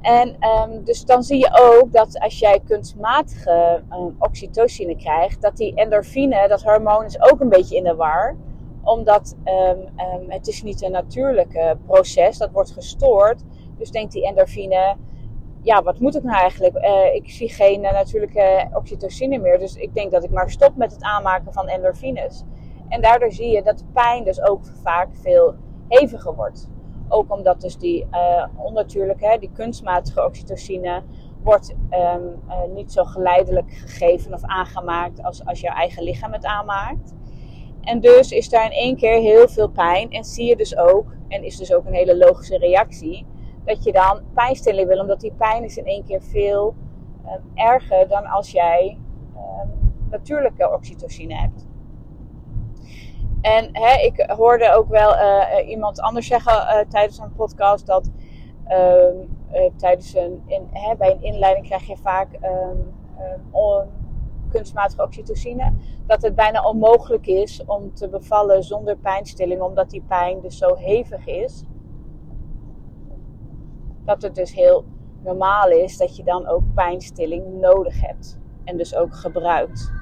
En 0.00 0.28
um, 0.28 0.84
dus 0.84 1.04
dan 1.04 1.22
zie 1.22 1.38
je 1.38 1.50
ook 1.52 1.92
dat 1.92 2.20
als 2.20 2.38
jij 2.38 2.60
kunstmatige 2.64 3.82
um, 3.92 4.16
oxytocine 4.18 4.96
krijgt, 4.96 5.42
dat 5.42 5.56
die 5.56 5.74
endorfine, 5.74 6.48
dat 6.48 6.62
hormoon, 6.62 7.04
is 7.04 7.32
ook 7.32 7.40
een 7.40 7.48
beetje 7.48 7.76
in 7.76 7.84
de 7.84 7.94
war. 7.94 8.36
Omdat 8.82 9.36
um, 9.44 10.30
het 10.30 10.46
is 10.46 10.62
niet 10.62 10.82
een 10.82 10.90
natuurlijke 10.90 11.78
proces, 11.86 12.38
dat 12.38 12.50
wordt 12.50 12.70
gestoord. 12.70 13.42
Dus 13.78 13.90
denkt 13.90 14.12
die 14.12 14.26
endorfine, 14.26 14.96
ja, 15.62 15.82
wat 15.82 15.98
moet 15.98 16.16
ik 16.16 16.22
nou 16.22 16.36
eigenlijk? 16.36 16.76
Uh, 16.76 17.14
ik 17.14 17.30
zie 17.30 17.48
geen 17.48 17.82
uh, 17.82 17.92
natuurlijke 17.92 18.68
oxytocine 18.72 19.38
meer. 19.38 19.58
Dus 19.58 19.76
ik 19.76 19.94
denk 19.94 20.10
dat 20.10 20.24
ik 20.24 20.30
maar 20.30 20.50
stop 20.50 20.76
met 20.76 20.92
het 20.92 21.02
aanmaken 21.02 21.52
van 21.52 21.68
endorfines. 21.68 22.44
En 22.88 23.00
daardoor 23.00 23.32
zie 23.32 23.50
je 23.50 23.62
dat 23.62 23.78
de 23.78 23.84
pijn 23.92 24.24
dus 24.24 24.42
ook 24.42 24.66
vaak 24.82 25.08
veel 25.12 25.54
heviger 25.88 26.34
wordt. 26.34 26.70
Ook 27.08 27.32
omdat 27.32 27.60
dus 27.60 27.78
die 27.78 28.06
uh, 28.10 28.46
onnatuurlijke, 28.56 29.36
die 29.40 29.50
kunstmatige 29.52 30.24
oxytocine, 30.24 31.02
wordt 31.42 31.74
um, 31.90 32.74
niet 32.74 32.92
zo 32.92 33.04
geleidelijk 33.04 33.72
gegeven 33.72 34.34
of 34.34 34.42
aangemaakt 34.42 35.22
als, 35.22 35.44
als 35.44 35.60
jouw 35.60 35.74
eigen 35.74 36.02
lichaam 36.02 36.32
het 36.32 36.44
aanmaakt. 36.44 37.14
En 37.80 38.00
dus 38.00 38.30
is 38.30 38.48
daar 38.48 38.64
in 38.64 38.70
één 38.70 38.96
keer 38.96 39.20
heel 39.20 39.48
veel 39.48 39.68
pijn. 39.68 40.10
En 40.10 40.24
zie 40.24 40.46
je 40.46 40.56
dus 40.56 40.76
ook, 40.76 41.14
en 41.28 41.42
is 41.44 41.56
dus 41.56 41.74
ook 41.74 41.86
een 41.86 41.92
hele 41.92 42.16
logische 42.16 42.58
reactie, 42.58 43.26
dat 43.64 43.84
je 43.84 43.92
dan 43.92 44.20
pijnstilling 44.34 44.88
wil. 44.88 45.00
Omdat 45.00 45.20
die 45.20 45.32
pijn 45.32 45.64
is 45.64 45.76
in 45.76 45.84
één 45.84 46.04
keer 46.04 46.22
veel 46.22 46.74
um, 47.26 47.50
erger 47.54 48.08
dan 48.08 48.26
als 48.26 48.50
jij 48.50 48.98
um, 49.36 49.92
natuurlijke 50.10 50.72
oxytocine 50.72 51.34
hebt. 51.34 51.66
En 53.44 53.68
hè, 53.72 54.00
ik 54.00 54.30
hoorde 54.36 54.72
ook 54.72 54.88
wel 54.88 55.14
uh, 55.14 55.68
iemand 55.68 56.00
anders 56.00 56.26
zeggen 56.26 56.52
uh, 56.52 56.78
tijdens 56.88 57.18
een 57.18 57.32
podcast 57.32 57.86
dat 57.86 58.10
ehm, 58.64 59.16
tijdens 59.76 60.14
een, 60.14 60.42
hè, 60.70 60.96
bij 60.96 61.10
een 61.10 61.22
inleiding 61.22 61.66
krijg 61.66 61.86
je 61.86 61.96
vaak 61.96 62.28
um, 62.42 62.94
um, 63.54 63.90
kunstmatige 64.48 65.02
oxytocine. 65.02 65.72
Dat 66.06 66.22
het 66.22 66.34
bijna 66.34 66.62
onmogelijk 66.62 67.26
is 67.26 67.64
om 67.66 67.94
te 67.94 68.08
bevallen 68.08 68.62
zonder 68.62 68.96
pijnstilling, 68.96 69.60
omdat 69.62 69.90
die 69.90 70.04
pijn 70.08 70.40
dus 70.40 70.58
zo 70.58 70.74
hevig 70.74 71.26
is. 71.26 71.64
Dat 74.04 74.22
het 74.22 74.34
dus 74.34 74.54
heel 74.54 74.84
normaal 75.22 75.68
is 75.68 75.96
dat 75.96 76.16
je 76.16 76.24
dan 76.24 76.46
ook 76.46 76.62
pijnstilling 76.74 77.60
nodig 77.60 78.00
hebt. 78.00 78.38
En 78.64 78.76
dus 78.76 78.94
ook 78.94 79.14
gebruikt. 79.14 79.92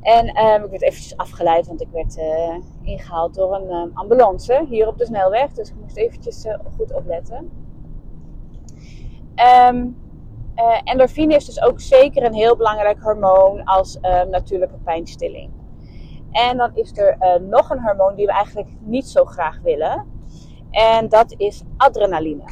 En 0.00 0.44
um, 0.44 0.64
ik 0.64 0.70
werd 0.70 0.82
eventjes 0.82 1.16
afgeleid, 1.16 1.66
want 1.66 1.80
ik 1.80 1.88
werd 1.92 2.16
uh, 2.16 2.56
ingehaald 2.82 3.34
door 3.34 3.54
een 3.54 3.70
um, 3.70 3.90
ambulance 3.94 4.64
hier 4.68 4.86
op 4.86 4.98
de 4.98 5.04
snelweg. 5.04 5.52
Dus 5.52 5.68
ik 5.68 5.74
moest 5.80 5.96
eventjes 5.96 6.44
uh, 6.44 6.54
goed 6.76 6.94
opletten. 6.94 7.50
Um, 9.68 9.96
endorfine 10.84 11.34
is 11.34 11.44
dus 11.44 11.62
ook 11.62 11.80
zeker 11.80 12.22
een 12.22 12.34
heel 12.34 12.56
belangrijk 12.56 13.02
hormoon 13.02 13.64
als 13.64 13.98
natuurlijke 14.30 14.78
pijnstilling. 14.84 15.50
En 16.30 16.56
dan 16.56 16.70
is 16.74 16.98
er 16.98 17.40
nog 17.40 17.70
een 17.70 17.82
hormoon 17.82 18.14
die 18.14 18.26
we 18.26 18.32
eigenlijk 18.32 18.68
niet 18.80 19.06
zo 19.06 19.24
graag 19.24 19.60
willen. 19.62 20.06
En 20.70 21.08
dat 21.08 21.34
is 21.36 21.62
adrenaline. 21.76 22.42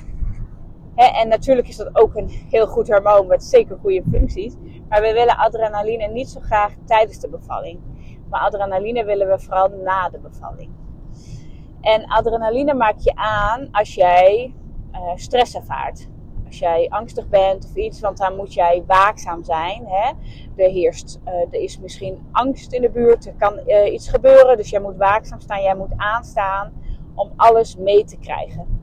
En 0.97 1.29
natuurlijk 1.29 1.69
is 1.69 1.77
dat 1.77 1.89
ook 1.93 2.15
een 2.15 2.29
heel 2.29 2.67
goed 2.67 2.89
hormoon 2.89 3.27
met 3.27 3.45
zeker 3.45 3.79
goede 3.81 4.03
functies. 4.11 4.55
Maar 4.89 5.03
we 5.03 5.13
willen 5.13 5.37
adrenaline 5.37 6.07
niet 6.07 6.29
zo 6.29 6.41
graag 6.41 6.73
tijdens 6.85 7.19
de 7.21 7.29
bevalling. 7.29 7.81
Maar 8.31 8.41
adrenaline 8.41 9.05
willen 9.05 9.29
we 9.29 9.39
vooral 9.39 9.69
na 9.69 10.09
de 10.09 10.19
bevalling. 10.19 10.71
En 11.81 12.05
adrenaline 12.07 12.75
maak 12.75 12.99
je 12.99 13.13
aan 13.15 13.69
als 13.73 13.95
jij 13.95 14.55
uh, 14.93 15.01
stress 15.15 15.55
ervaart. 15.55 16.09
Als 16.47 16.59
jij 16.59 16.89
angstig 16.89 17.29
bent 17.29 17.65
of 17.65 17.75
iets, 17.75 18.01
want 18.01 18.19
dan 18.19 18.37
moet 18.37 18.55
jij 18.55 18.83
waakzaam 18.87 19.45
zijn. 19.45 19.87
Hè? 19.87 20.13
Er, 20.63 20.71
heerst, 20.71 21.21
uh, 21.25 21.33
er 21.33 21.61
is 21.61 21.79
misschien 21.79 22.27
angst 22.33 22.73
in 22.73 22.83
de 22.83 22.91
buurt, 22.91 23.27
er 23.27 23.35
kan 23.39 23.61
uh, 23.67 23.93
iets 23.93 24.09
gebeuren. 24.09 24.57
Dus 24.57 24.71
jij 24.71 24.81
moet 24.81 24.97
waakzaam 24.97 25.41
staan, 25.41 25.63
jij 25.63 25.77
moet 25.77 25.93
aanstaan 25.97 26.73
om 27.15 27.33
alles 27.37 27.77
mee 27.77 28.05
te 28.05 28.17
krijgen. 28.19 28.76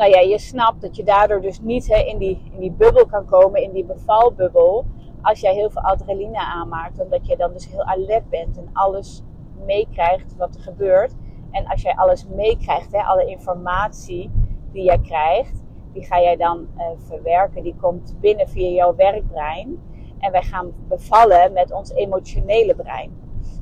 Nou 0.00 0.12
ja, 0.12 0.20
je 0.20 0.38
snapt 0.38 0.80
dat 0.80 0.96
je 0.96 1.04
daardoor 1.04 1.40
dus 1.40 1.60
niet 1.60 1.88
hè, 1.88 2.02
in, 2.02 2.18
die, 2.18 2.42
in 2.52 2.60
die 2.60 2.70
bubbel 2.70 3.06
kan 3.06 3.26
komen, 3.26 3.62
in 3.62 3.72
die 3.72 3.84
bevalbubbel 3.84 4.84
als 5.22 5.40
jij 5.40 5.54
heel 5.54 5.70
veel 5.70 5.82
adrenaline 5.82 6.38
aanmaakt, 6.38 7.00
omdat 7.00 7.26
je 7.26 7.36
dan 7.36 7.52
dus 7.52 7.68
heel 7.68 7.84
alert 7.84 8.28
bent 8.28 8.56
en 8.56 8.70
alles 8.72 9.22
meekrijgt 9.66 10.36
wat 10.36 10.54
er 10.54 10.60
gebeurt. 10.60 11.14
En 11.50 11.66
als 11.66 11.82
jij 11.82 11.94
alles 11.94 12.26
meekrijgt, 12.26 12.94
alle 12.94 13.26
informatie 13.26 14.30
die 14.72 14.82
jij 14.82 14.98
krijgt, 14.98 15.64
die 15.92 16.04
ga 16.04 16.20
jij 16.20 16.36
dan 16.36 16.66
uh, 16.76 16.84
verwerken. 16.96 17.62
Die 17.62 17.76
komt 17.80 18.16
binnen 18.20 18.48
via 18.48 18.68
jouw 18.68 18.94
werkbrein. 18.94 19.78
En 20.18 20.32
wij 20.32 20.42
gaan 20.42 20.72
bevallen 20.88 21.52
met 21.52 21.72
ons 21.72 21.90
emotionele 21.92 22.74
brein. 22.74 23.12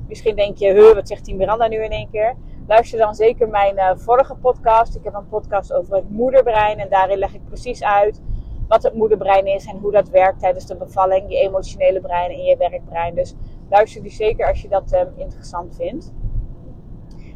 Misschien 0.09 0.37
denk 0.37 0.57
je, 0.57 0.93
wat 0.95 1.09
zegt 1.09 1.25
die 1.25 1.37
Miranda 1.37 1.69
nu 1.69 1.85
in 1.85 1.91
één 1.91 2.11
keer? 2.11 2.37
Luister 2.69 2.99
dan 2.99 3.15
zeker 3.15 3.49
mijn 3.49 3.75
uh, 3.77 3.91
vorige 3.95 4.35
podcast. 4.35 4.95
Ik 4.95 5.05
heb 5.05 5.15
een 5.15 5.29
podcast 5.29 5.73
over 5.73 5.95
het 5.95 6.11
moederbrein. 6.11 6.79
En 6.79 6.89
daarin 6.89 7.19
leg 7.19 7.35
ik 7.35 7.45
precies 7.45 7.83
uit 7.83 8.21
wat 8.67 8.83
het 8.83 8.95
moederbrein 8.95 9.47
is 9.47 9.67
en 9.67 9.79
hoe 9.79 9.93
dat 9.93 10.09
werkt 10.09 10.41
tijdens 10.41 10.67
de 10.67 10.77
bevalling, 10.77 11.31
je 11.31 11.37
emotionele 11.37 12.01
brein 12.01 12.31
en 12.31 12.43
je 12.43 12.57
werkbrein. 12.57 13.15
Dus 13.15 13.35
luister 13.71 14.03
die 14.03 14.11
zeker 14.11 14.49
als 14.49 14.63
je 14.63 14.69
dat 14.69 14.93
um, 14.93 15.13
interessant 15.17 15.75
vindt. 15.77 16.13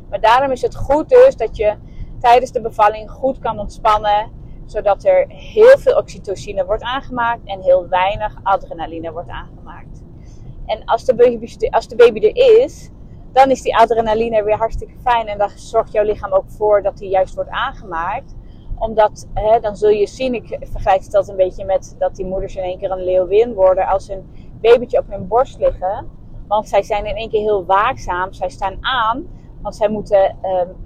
Maar 0.08 0.20
daarom 0.20 0.50
is 0.50 0.62
het 0.62 0.76
goed 0.76 1.08
dus 1.08 1.36
dat 1.36 1.56
je 1.56 1.76
tijdens 2.20 2.52
de 2.52 2.60
bevalling 2.60 3.10
goed 3.10 3.38
kan 3.38 3.58
ontspannen, 3.58 4.30
zodat 4.66 5.04
er 5.04 5.24
heel 5.28 5.78
veel 5.78 5.96
oxytocine 5.96 6.64
wordt 6.64 6.82
aangemaakt 6.82 7.40
en 7.44 7.60
heel 7.60 7.88
weinig 7.88 8.40
adrenaline 8.42 9.12
wordt 9.12 9.30
aangemaakt. 9.30 10.02
En 10.66 10.84
als 10.84 11.04
de 11.04 11.14
baby, 11.14 11.68
als 11.70 11.88
de 11.88 11.96
baby 11.96 12.26
er 12.26 12.62
is, 12.62 12.90
dan 13.32 13.50
is 13.50 13.62
die 13.62 13.76
adrenaline 13.76 14.42
weer 14.42 14.56
hartstikke 14.56 14.94
fijn 15.02 15.26
en 15.26 15.38
dan 15.38 15.50
zorgt 15.54 15.92
jouw 15.92 16.04
lichaam 16.04 16.32
ook 16.32 16.50
voor 16.50 16.82
dat 16.82 16.98
die 16.98 17.10
juist 17.10 17.34
wordt 17.34 17.50
aangemaakt 17.50 18.34
omdat, 18.82 19.28
hè, 19.34 19.60
dan 19.60 19.76
zul 19.76 19.88
je 19.88 20.06
zien, 20.06 20.34
ik 20.34 20.58
vergelijk 20.60 21.10
dat 21.10 21.28
een 21.28 21.36
beetje 21.36 21.64
met 21.64 21.96
dat 21.98 22.16
die 22.16 22.26
moeders 22.26 22.56
in 22.56 22.62
één 22.62 22.78
keer 22.78 22.90
een 22.90 23.04
leeuwin 23.04 23.54
worden 23.54 23.86
als 23.86 24.08
een 24.08 24.30
babytje 24.60 24.98
op 24.98 25.08
hun 25.08 25.28
borst 25.28 25.58
liggen. 25.58 26.08
Want 26.46 26.68
zij 26.68 26.82
zijn 26.82 27.06
in 27.06 27.14
één 27.14 27.30
keer 27.30 27.40
heel 27.40 27.64
waakzaam, 27.64 28.32
zij 28.32 28.48
staan 28.48 28.76
aan, 28.80 29.26
want 29.60 29.76
zij 29.76 29.88
moeten 29.88 30.36
um, 30.42 30.76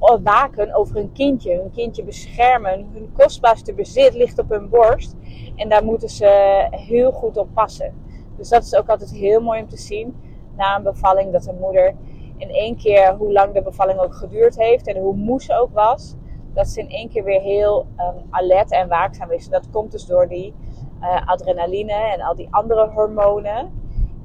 um, 0.00 0.22
waken 0.22 0.74
over 0.74 0.94
hun 0.94 1.12
kindje, 1.12 1.56
hun 1.56 1.70
kindje 1.70 2.04
beschermen. 2.04 2.90
Hun 2.92 3.12
kostbaarste 3.12 3.74
bezit 3.74 4.14
ligt 4.14 4.38
op 4.38 4.48
hun 4.48 4.68
borst 4.68 5.16
en 5.56 5.68
daar 5.68 5.84
moeten 5.84 6.08
ze 6.08 6.66
heel 6.70 7.12
goed 7.12 7.36
op 7.36 7.48
passen. 7.54 7.94
Dus 8.36 8.48
dat 8.48 8.62
is 8.64 8.74
ook 8.74 8.88
altijd 8.88 9.10
heel 9.10 9.40
mooi 9.40 9.60
om 9.60 9.68
te 9.68 9.76
zien 9.76 10.14
na 10.60 10.76
een 10.76 10.82
bevalling 10.82 11.32
dat 11.32 11.46
een 11.46 11.58
moeder 11.58 11.94
in 12.36 12.50
één 12.50 12.76
keer, 12.76 13.14
hoe 13.14 13.32
lang 13.32 13.54
de 13.54 13.62
bevalling 13.62 13.98
ook 13.98 14.14
geduurd 14.14 14.56
heeft 14.56 14.86
en 14.86 14.96
hoe 14.96 15.14
moe 15.14 15.42
ze 15.42 15.54
ook 15.60 15.72
was, 15.72 16.16
dat 16.54 16.68
ze 16.68 16.80
in 16.80 16.90
één 16.90 17.08
keer 17.08 17.24
weer 17.24 17.40
heel 17.40 17.86
um, 17.96 18.26
alert 18.30 18.70
en 18.70 18.88
waakzaam 18.88 19.30
is. 19.30 19.44
En 19.44 19.50
dat 19.50 19.70
komt 19.70 19.92
dus 19.92 20.06
door 20.06 20.28
die 20.28 20.54
uh, 21.00 21.26
adrenaline 21.26 21.92
en 21.92 22.20
al 22.20 22.34
die 22.34 22.48
andere 22.50 22.88
hormonen, 22.88 23.72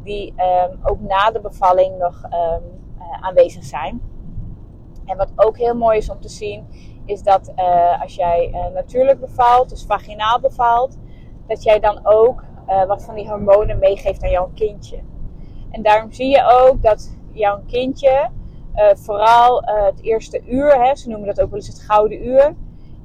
die 0.03 0.33
um, 0.37 0.79
ook 0.83 0.99
na 0.99 1.31
de 1.31 1.41
bevalling 1.41 1.97
nog 1.97 2.23
um, 2.23 2.63
uh, 2.99 3.21
aanwezig 3.21 3.63
zijn. 3.63 4.01
En 5.05 5.17
wat 5.17 5.31
ook 5.35 5.57
heel 5.57 5.75
mooi 5.75 5.97
is 5.97 6.09
om 6.09 6.19
te 6.19 6.29
zien, 6.29 6.65
is 7.05 7.23
dat 7.23 7.51
uh, 7.55 8.01
als 8.01 8.15
jij 8.15 8.51
natuurlijk 8.73 9.19
bevalt, 9.19 9.69
dus 9.69 9.85
vaginaal 9.85 10.39
bevalt, 10.39 10.97
dat 11.47 11.63
jij 11.63 11.79
dan 11.79 11.99
ook 12.03 12.43
wat 12.87 13.03
van 13.03 13.15
die 13.15 13.29
hormonen 13.29 13.79
meegeeft 13.79 14.23
aan 14.23 14.29
jouw 14.29 14.49
kindje. 14.55 14.99
En 15.75 15.81
daarom 15.81 16.11
zie 16.11 16.29
je 16.29 16.43
ook 16.43 16.81
dat 16.81 17.15
jouw 17.31 17.61
kindje 17.67 18.29
uh, 18.75 18.89
vooral 18.93 19.63
uh, 19.63 19.85
het 19.85 20.01
eerste 20.01 20.41
uur, 20.47 20.83
hè, 20.83 20.95
ze 20.95 21.09
noemen 21.09 21.27
dat 21.27 21.41
ook 21.41 21.49
wel 21.49 21.59
eens 21.59 21.67
het 21.67 21.81
gouden 21.81 22.27
uur, 22.27 22.55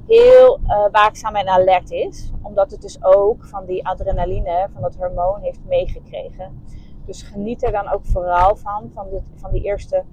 heel 0.07 0.59
uh, 0.63 0.85
waakzaam 0.91 1.35
en 1.35 1.47
alert 1.47 1.91
is. 1.91 2.31
Omdat 2.41 2.71
het 2.71 2.81
dus 2.81 3.03
ook 3.03 3.45
van 3.45 3.65
die 3.65 3.87
adrenaline, 3.87 4.69
van 4.73 4.81
dat 4.81 4.95
hormoon, 4.95 5.41
heeft 5.41 5.59
meegekregen. 5.67 6.63
Dus 7.05 7.21
geniet 7.21 7.63
er 7.63 7.71
dan 7.71 7.89
ook 7.89 8.05
vooral 8.05 8.55
van, 8.55 8.91
van, 8.93 9.07
van 9.35 9.51
die 9.51 9.63
eerste 9.63 10.03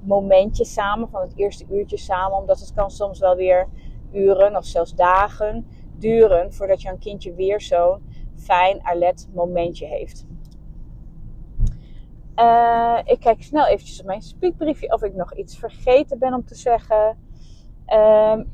momentjes 0.00 0.72
samen, 0.72 1.08
van 1.08 1.20
het 1.20 1.32
eerste 1.36 1.64
uurtje 1.70 1.96
samen. 1.96 2.38
Omdat 2.38 2.60
het 2.60 2.72
kan 2.74 2.90
soms 2.90 3.18
wel 3.18 3.36
weer 3.36 3.68
uren 4.12 4.56
of 4.56 4.64
zelfs 4.64 4.94
dagen 4.94 5.66
duren 5.98 6.52
voordat 6.52 6.84
een 6.84 6.98
kindje 6.98 7.34
weer 7.34 7.60
zo'n 7.60 8.02
fijn, 8.36 8.86
alert 8.86 9.28
momentje 9.34 9.86
heeft. 9.86 10.26
Uh, 12.40 12.98
ik 13.04 13.20
kijk 13.20 13.42
snel 13.42 13.66
eventjes 13.66 14.00
op 14.00 14.06
mijn 14.06 14.22
speakbriefje 14.22 14.92
of 14.92 15.02
ik 15.02 15.14
nog 15.14 15.34
iets 15.34 15.58
vergeten 15.58 16.18
ben 16.18 16.34
om 16.34 16.44
te 16.44 16.54
zeggen. 16.54 17.18
Um, 17.86 18.52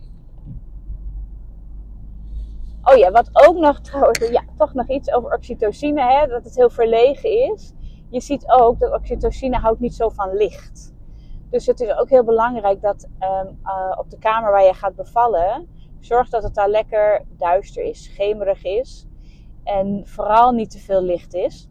oh 2.83 2.97
ja, 2.97 3.11
wat 3.11 3.31
ook 3.33 3.57
nog 3.57 3.81
trouwens, 3.81 4.29
ja, 4.29 4.45
toch 4.57 4.75
nog 4.75 4.89
iets 4.89 5.13
over 5.13 5.35
oxytocine, 5.35 6.03
hè, 6.03 6.27
dat 6.27 6.45
het 6.45 6.55
heel 6.55 6.71
verlegen 6.71 7.53
is. 7.53 7.73
Je 8.11 8.21
ziet 8.21 8.45
ook 8.51 8.79
dat 8.79 8.93
oxytocine 8.93 9.57
houdt 9.57 9.81
niet 9.81 9.95
zo 9.95 10.09
van 10.09 10.37
licht. 10.37 10.95
Dus 11.51 11.67
het 11.67 11.81
is 11.81 11.97
ook 11.97 12.11
heel 12.11 12.25
belangrijk 12.25 12.81
dat 12.81 13.09
um, 13.21 13.59
uh, 13.65 13.99
op 13.99 14.11
de 14.11 14.19
kamer 14.19 14.51
waar 14.51 14.65
je 14.65 14.75
gaat 14.75 14.97
bevallen, 14.97 15.69
zorg 16.01 16.29
dat 16.29 16.43
het 16.43 16.55
daar 16.55 16.69
lekker 16.69 17.25
duister 17.29 17.83
is, 17.85 18.05
schemerig 18.05 18.65
is. 18.65 19.07
En 19.65 20.03
vooral 20.07 20.53
niet 20.53 20.71
te 20.71 20.79
veel 20.79 21.03
licht 21.03 21.35
is 21.35 21.69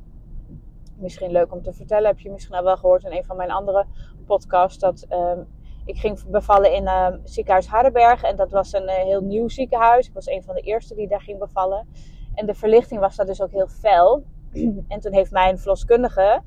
misschien 0.97 1.31
leuk 1.31 1.53
om 1.53 1.61
te 1.61 1.73
vertellen. 1.73 2.07
Heb 2.07 2.19
je 2.19 2.31
misschien 2.31 2.55
al 2.55 2.63
wel 2.63 2.77
gehoord 2.77 3.03
in 3.03 3.11
een 3.11 3.25
van 3.25 3.37
mijn 3.37 3.51
andere 3.51 3.85
podcasts. 4.25 4.79
Dat 4.79 5.05
um, 5.09 5.47
ik 5.85 5.97
ging 5.97 6.23
bevallen 6.29 6.73
in 6.73 6.83
uh, 6.83 7.07
ziekenhuis 7.23 7.67
Hardenberg. 7.67 8.23
En 8.23 8.35
dat 8.35 8.51
was 8.51 8.73
een 8.73 8.83
uh, 8.83 8.93
heel 8.93 9.21
nieuw 9.21 9.47
ziekenhuis. 9.47 10.07
Ik 10.07 10.13
was 10.13 10.27
een 10.27 10.43
van 10.43 10.55
de 10.55 10.61
eerste 10.61 10.95
die 10.95 11.07
daar 11.07 11.21
ging 11.21 11.39
bevallen. 11.39 11.87
En 12.33 12.45
de 12.45 12.53
verlichting 12.53 12.99
was 12.99 13.15
daar 13.15 13.25
dus 13.25 13.41
ook 13.41 13.51
heel 13.51 13.67
fel. 13.67 14.23
en 14.87 14.99
toen 14.99 15.13
heeft 15.13 15.31
mijn 15.31 15.59
verloskundige 15.59 16.41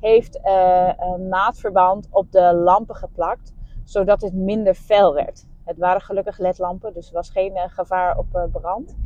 heeft, 0.00 0.38
uh, 0.44 0.92
een 0.96 1.28
maatverband 1.28 2.08
op 2.10 2.32
de 2.32 2.54
lampen 2.54 2.96
geplakt. 2.96 3.52
Zodat 3.84 4.20
het 4.20 4.34
minder 4.34 4.74
fel 4.74 5.14
werd. 5.14 5.46
Het 5.64 5.78
waren 5.78 6.00
gelukkig 6.00 6.38
ledlampen, 6.38 6.92
dus 6.92 7.08
er 7.08 7.14
was 7.14 7.30
geen 7.30 7.52
gevaar 7.66 8.18
op 8.18 8.48
brand. 8.52 8.96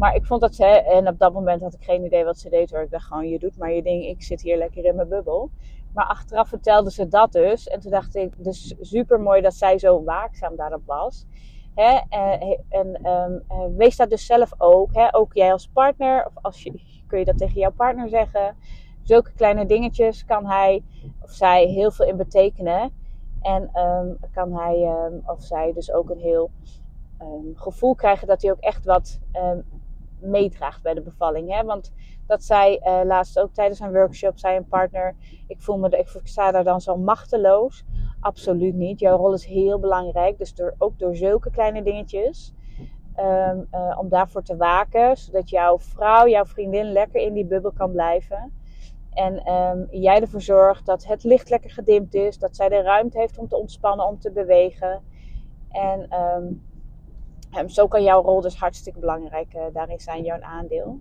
Maar 0.00 0.14
ik 0.14 0.26
vond 0.26 0.40
dat 0.40 0.54
ze, 0.54 0.64
en 0.64 1.08
op 1.08 1.18
dat 1.18 1.32
moment 1.32 1.62
had 1.62 1.74
ik 1.74 1.84
geen 1.84 2.04
idee 2.04 2.24
wat 2.24 2.38
ze 2.38 2.48
deed 2.48 2.70
hoor. 2.70 2.80
Ik 2.82 2.90
dacht 2.90 3.06
gewoon, 3.06 3.28
je 3.28 3.38
doet 3.38 3.58
maar 3.58 3.72
je 3.72 3.82
ding, 3.82 4.04
ik 4.04 4.22
zit 4.22 4.42
hier 4.42 4.56
lekker 4.56 4.84
in 4.84 4.94
mijn 4.94 5.08
bubbel. 5.08 5.50
Maar 5.94 6.04
achteraf 6.04 6.48
vertelde 6.48 6.90
ze 6.90 7.08
dat 7.08 7.32
dus. 7.32 7.68
En 7.68 7.80
toen 7.80 7.90
dacht 7.90 8.14
ik, 8.16 8.44
dus 8.44 8.74
super 8.80 9.20
mooi 9.20 9.40
dat 9.40 9.54
zij 9.54 9.78
zo 9.78 10.04
waakzaam 10.04 10.56
daarop 10.56 10.82
was. 10.86 11.26
Hè? 11.74 12.00
Eh, 12.08 12.58
en 12.68 13.06
um, 13.06 13.42
wees 13.76 13.96
dat 13.96 14.10
dus 14.10 14.26
zelf 14.26 14.52
ook. 14.58 14.88
Hè? 14.92 15.14
Ook 15.14 15.34
jij 15.34 15.52
als 15.52 15.68
partner, 15.68 16.26
of 16.26 16.32
als 16.42 16.62
je, 16.62 16.80
kun 17.06 17.18
je 17.18 17.24
dat 17.24 17.38
tegen 17.38 17.60
jouw 17.60 17.72
partner 17.72 18.08
zeggen. 18.08 18.56
Zulke 19.02 19.32
kleine 19.32 19.66
dingetjes 19.66 20.24
kan 20.24 20.46
hij 20.46 20.82
of 21.22 21.30
zij 21.30 21.66
heel 21.66 21.90
veel 21.90 22.06
in 22.06 22.16
betekenen. 22.16 22.92
En 23.42 23.70
um, 23.74 24.18
kan 24.32 24.54
hij 24.54 25.06
um, 25.06 25.22
of 25.26 25.42
zij 25.42 25.72
dus 25.72 25.92
ook 25.92 26.10
een 26.10 26.20
heel 26.20 26.50
gevoel 27.54 27.94
krijgen 27.94 28.26
dat 28.26 28.42
hij 28.42 28.50
ook 28.50 28.60
echt 28.60 28.84
wat 28.84 29.20
meedraagt 30.22 30.82
bij 30.82 30.94
de 30.94 31.02
bevalling. 31.02 31.54
Hè? 31.54 31.64
Want 31.64 31.92
dat 32.26 32.42
zij 32.42 32.80
uh, 32.84 33.00
laatst 33.04 33.38
ook 33.38 33.54
tijdens 33.54 33.80
een 33.80 33.92
workshop, 33.92 34.38
zei 34.38 34.56
een 34.56 34.68
partner, 34.68 35.14
ik 35.46 35.60
voel 35.60 35.78
me, 35.78 35.88
ik 35.88 36.20
sta 36.24 36.50
daar 36.50 36.64
dan 36.64 36.80
zo 36.80 36.96
machteloos. 36.96 37.84
Absoluut 38.20 38.74
niet. 38.74 39.00
Jouw 39.00 39.16
rol 39.16 39.32
is 39.32 39.44
heel 39.44 39.78
belangrijk. 39.78 40.38
Dus 40.38 40.54
door, 40.54 40.74
ook 40.78 40.98
door 40.98 41.16
zulke 41.16 41.50
kleine 41.50 41.82
dingetjes. 41.82 42.54
Um, 43.18 43.66
uh, 43.72 43.96
om 43.98 44.08
daarvoor 44.08 44.42
te 44.42 44.56
waken. 44.56 45.16
Zodat 45.16 45.50
jouw 45.50 45.78
vrouw, 45.78 46.28
jouw 46.28 46.44
vriendin 46.44 46.92
lekker 46.92 47.20
in 47.20 47.32
die 47.32 47.46
bubbel 47.46 47.72
kan 47.72 47.92
blijven. 47.92 48.52
En 49.10 49.52
um, 49.52 49.86
jij 49.90 50.20
ervoor 50.20 50.40
zorgt 50.40 50.86
dat 50.86 51.04
het 51.06 51.24
licht 51.24 51.50
lekker 51.50 51.70
gedimd 51.70 52.14
is. 52.14 52.38
Dat 52.38 52.56
zij 52.56 52.68
de 52.68 52.82
ruimte 52.82 53.18
heeft 53.18 53.38
om 53.38 53.48
te 53.48 53.56
ontspannen, 53.56 54.06
om 54.06 54.18
te 54.18 54.30
bewegen. 54.30 55.02
En 55.70 56.08
um, 56.20 56.69
zo 57.66 57.88
kan 57.88 58.02
jouw 58.02 58.22
rol 58.22 58.40
dus 58.40 58.58
hartstikke 58.58 58.98
belangrijk 58.98 59.54
uh, 59.54 59.62
daarin 59.72 60.00
zijn, 60.00 60.22
jouw 60.22 60.40
aandeel. 60.40 60.98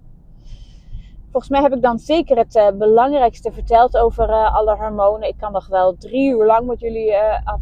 Volgens 1.32 1.52
mij 1.52 1.62
heb 1.62 1.74
ik 1.74 1.82
dan 1.82 2.00
zeker 2.00 2.38
het 2.38 2.56
uh, 2.56 2.70
belangrijkste 2.72 3.52
verteld 3.52 3.98
over 3.98 4.30
uh, 4.30 4.56
alle 4.56 4.76
hormonen. 4.76 5.28
Ik 5.28 5.38
kan 5.38 5.52
nog 5.52 5.68
wel 5.68 5.98
drie 5.98 6.30
uur 6.30 6.46
lang 6.46 6.68
met 6.68 6.80
jullie 6.80 7.14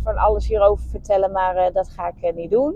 van 0.04 0.18
alles 0.18 0.48
hierover 0.48 0.90
vertellen, 0.90 1.32
maar 1.32 1.72
dat 1.72 1.90
ga 1.90 2.14
ik 2.18 2.36
niet 2.36 2.52
doen. 2.52 2.76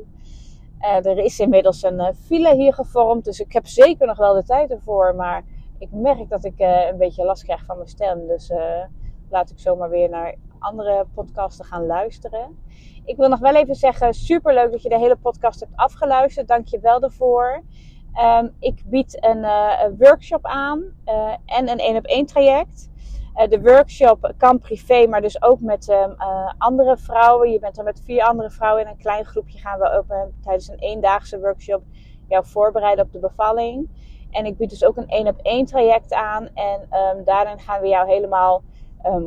er 0.80 1.18
is 1.18 1.40
inmiddels 1.40 1.84
een 1.84 2.16
file 2.16 2.56
hier 2.56 2.74
gevormd, 2.74 3.26
dus 3.26 3.40
ik 3.40 3.54
heb 3.54 3.68
zeker 3.68 4.08
nog 4.08 4.18
wel 4.18 4.34
de 4.34 4.44
tijd 4.44 4.72
ervoor. 4.72 5.16
Maar 5.16 5.44
ik 5.78 5.92
merk 5.92 6.30
dat 6.30 6.44
ik 6.44 6.60
een 6.60 6.98
beetje 6.98 7.24
last 7.24 7.44
krijg 7.44 7.66
van 7.66 7.76
mijn 7.76 7.90
stem. 7.90 8.28
Dus 8.28 8.52
laat 9.30 9.50
ik 9.50 9.60
zomaar 9.60 9.90
weer 9.90 10.10
naar 10.10 10.36
andere 10.62 11.06
podcasten 11.14 11.66
gaan 11.66 11.86
luisteren. 11.86 12.58
Ik 13.06 13.18
wil 13.18 13.30
nog 13.30 13.40
wel 13.40 13.56
even 13.56 13.76
zeggen, 13.76 14.14
super 14.14 14.54
leuk 14.54 14.72
dat 14.72 14.82
je 14.82 14.90
de 14.90 14.98
hele 14.98 15.16
podcast 15.16 15.60
hebt 15.60 15.76
afgeluisterd. 15.76 16.48
Dank 16.48 16.68
je 16.68 16.80
wel 16.80 17.00
daarvoor. 17.00 17.64
Um, 18.40 18.56
ik 18.60 18.82
bied 18.86 19.26
een, 19.26 19.44
een 19.84 19.98
workshop 19.98 20.46
aan 20.46 20.84
uh, 21.06 21.34
en 21.46 21.70
een 21.70 21.78
één 21.78 21.96
op 21.96 22.06
één 22.06 22.26
traject. 22.26 22.90
Uh, 23.36 23.48
de 23.48 23.62
workshop 23.62 24.34
kan 24.38 24.60
privé, 24.60 25.08
maar 25.08 25.22
dus 25.22 25.42
ook 25.42 25.60
met 25.60 25.90
um, 25.90 26.16
andere 26.58 26.98
vrouwen. 26.98 27.52
Je 27.52 27.60
bent 27.60 27.76
dan 27.76 27.86
met 27.86 28.02
vier 28.06 28.24
andere 28.24 28.50
vrouwen 28.50 28.84
in 28.84 28.90
een 28.90 28.98
klein 28.98 29.26
groepje. 29.26 29.60
Gaan 29.60 29.80
we 29.80 29.92
ook 29.92 30.06
tijdens 30.42 30.68
een 30.68 30.80
eendaagse 30.80 31.40
workshop 31.40 31.84
jou 32.28 32.46
voorbereiden 32.46 33.06
op 33.06 33.12
de 33.12 33.20
bevalling. 33.20 33.90
En 34.32 34.46
ik 34.46 34.58
bied 34.58 34.70
dus 34.70 34.86
ook 34.86 34.98
een 34.98 35.08
één 35.08 35.28
op 35.28 35.40
één 35.42 35.66
traject 35.66 36.14
aan. 36.14 36.50
En 36.54 36.82
um, 36.82 37.24
daarin 37.24 37.60
gaan 37.60 37.82
we 37.82 37.88
jou 37.88 38.08
helemaal 38.08 38.64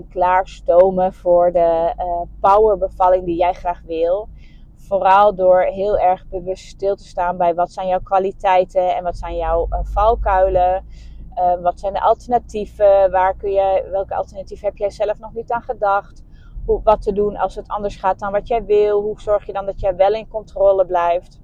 klaarstomen 0.09 1.13
voor 1.13 1.53
de 1.53 1.95
powerbevalling 2.41 3.25
die 3.25 3.37
jij 3.37 3.53
graag 3.53 3.83
wil. 3.87 4.29
Vooral 4.77 5.35
door 5.35 5.61
heel 5.61 5.99
erg 5.99 6.29
bewust 6.29 6.67
stil 6.67 6.97
te 6.97 7.05
staan 7.05 7.37
bij 7.37 7.55
wat 7.55 7.73
zijn 7.73 7.87
jouw 7.87 8.01
kwaliteiten 8.01 8.97
en 8.97 9.03
wat 9.03 9.17
zijn 9.17 9.37
jouw 9.37 9.67
uh, 9.71 9.79
valkuilen. 9.83 10.85
Uh, 11.39 11.55
wat 11.63 11.81
zijn 11.81 11.93
de 11.93 12.01
alternatieven? 12.01 13.11
Waar 13.11 13.37
kun 13.37 13.51
je, 13.51 13.89
welke 13.91 14.15
alternatief 14.15 14.61
heb 14.61 14.77
jij 14.77 14.91
zelf 14.91 15.19
nog 15.19 15.33
niet 15.33 15.51
aan 15.51 15.63
gedacht? 15.63 16.25
Hoe, 16.67 16.81
wat 16.83 17.03
te 17.03 17.13
doen 17.13 17.37
als 17.37 17.55
het 17.55 17.69
anders 17.69 17.97
gaat 17.97 18.19
dan 18.19 18.33
wat 18.33 18.49
jij 18.49 18.65
wil? 18.65 19.01
Hoe 19.01 19.21
zorg 19.21 19.47
je 19.47 19.53
dan 19.53 19.67
dat 19.67 19.81
jij 19.81 19.97
wel 19.97 20.13
in 20.13 20.29
controle 20.29 20.87
blijft? 20.87 21.41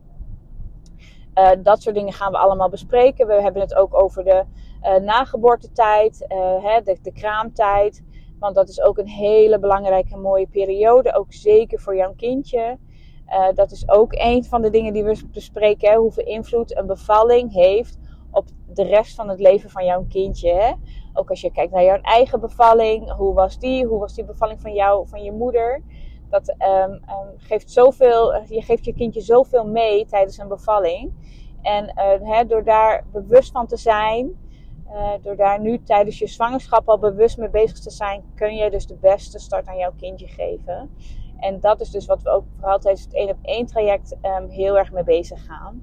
Uh, 1.35 1.51
dat 1.63 1.83
soort 1.83 1.95
dingen 1.95 2.13
gaan 2.13 2.33
we 2.33 2.39
allemaal 2.39 2.69
bespreken. 2.69 3.27
We 3.27 3.43
hebben 3.43 3.63
het 3.63 3.75
ook 3.75 4.03
over 4.03 4.25
de 4.25 4.45
nageboortetijd, 5.01 6.25
hè, 6.63 6.81
de, 6.83 6.99
de 7.03 7.13
kraamtijd. 7.13 8.05
Want 8.41 8.55
dat 8.55 8.69
is 8.69 8.81
ook 8.81 8.99
een 8.99 9.09
hele 9.09 9.59
belangrijke 9.59 10.17
mooie 10.17 10.47
periode. 10.47 11.15
Ook 11.15 11.33
zeker 11.33 11.81
voor 11.81 11.97
jouw 11.97 12.15
kindje. 12.17 12.79
Uh, 13.29 13.49
dat 13.55 13.71
is 13.71 13.89
ook 13.89 14.13
een 14.13 14.45
van 14.45 14.63
de 14.63 14.71
dingen 14.71 14.93
die 14.93 15.05
we 15.05 15.23
bespreken. 15.33 15.91
Hè? 15.91 15.97
Hoeveel 15.97 16.25
invloed 16.25 16.77
een 16.77 16.87
bevalling 16.87 17.53
heeft 17.53 17.99
op 18.31 18.49
de 18.67 18.85
rest 18.85 19.15
van 19.15 19.29
het 19.29 19.41
leven 19.41 19.71
van 19.71 19.85
jouw 19.85 20.05
kindje. 20.09 20.53
Hè? 20.53 20.73
Ook 21.13 21.31
als 21.31 21.41
je 21.41 21.53
kijkt 21.53 21.73
naar 21.73 21.85
jouw 21.85 22.01
eigen 22.01 22.41
bevalling. 22.41 23.13
Hoe 23.13 23.35
was 23.35 23.59
die? 23.59 23.87
Hoe 23.87 23.99
was 23.99 24.15
die 24.15 24.25
bevalling 24.25 24.61
van 24.61 24.73
jou, 24.73 25.09
van 25.09 25.23
je 25.23 25.33
moeder? 25.33 25.83
Dat 26.31 26.49
um, 26.49 26.93
um, 26.93 27.35
geeft 27.37 27.71
zoveel, 27.71 28.35
je 28.35 28.63
geeft 28.63 28.85
je 28.85 28.95
kindje 28.95 29.21
zoveel 29.21 29.67
mee 29.67 30.07
tijdens 30.07 30.39
een 30.39 30.49
bevalling. 30.49 31.13
En 31.63 31.85
uh, 31.85 32.31
hè, 32.31 32.45
door 32.45 32.65
daar 32.65 33.05
bewust 33.13 33.53
van 33.53 33.67
te 33.67 33.77
zijn, 33.77 34.40
uh, 34.93 35.13
door 35.23 35.37
daar 35.37 35.61
nu 35.61 35.83
tijdens 35.83 36.19
je 36.19 36.27
zwangerschap 36.27 36.89
al 36.89 36.99
bewust 36.99 37.39
mee 37.39 37.51
bezig 37.51 37.79
te 37.79 37.91
zijn, 37.91 38.25
kun 38.35 38.55
je 38.55 38.71
dus 38.71 38.87
de 38.87 38.97
beste 38.97 39.39
start 39.39 39.67
aan 39.67 39.77
jouw 39.77 39.93
kindje 39.97 40.27
geven. 40.27 40.91
En 41.39 41.61
dat 41.61 41.81
is 41.81 41.91
dus 41.91 42.07
wat 42.07 42.23
we 42.23 42.31
ook 42.31 42.45
vooral 42.59 42.79
tijdens 42.79 43.05
het 43.05 43.15
1 43.15 43.29
op 43.29 43.39
1 43.43 43.67
traject 43.67 44.17
um, 44.23 44.49
heel 44.49 44.79
erg 44.79 44.93
mee 44.93 45.05
bezig 45.05 45.45
gaan. 45.45 45.83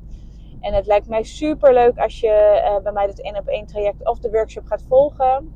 En 0.59 0.73
het 0.73 0.85
lijkt 0.85 1.07
mij 1.07 1.23
super 1.23 1.73
leuk 1.73 1.97
als 1.97 2.19
je 2.19 2.61
uh, 2.63 2.83
bij 2.83 2.91
mij 2.91 3.05
het 3.05 3.21
1 3.21 3.37
op 3.37 3.47
1 3.47 3.65
traject 3.65 4.07
of 4.07 4.19
de 4.19 4.29
workshop 4.29 4.65
gaat 4.65 4.83
volgen. 4.87 5.53